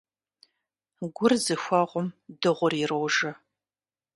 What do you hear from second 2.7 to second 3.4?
ирожэ.